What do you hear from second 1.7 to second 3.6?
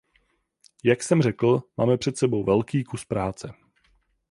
máme před sebou velký kus práce.